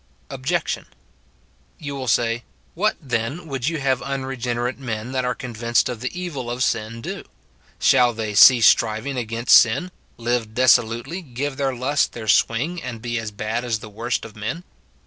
[0.31, 0.85] Ohj.
[1.77, 5.99] You will say," What, then, would you have un regenerate men that are convinced of
[6.01, 7.23] the evil of sin do?
[7.77, 13.19] Shall they cease striving against sin, live dissolutely, give their lusts their swing, and be
[13.19, 14.63] as bad as the worst of men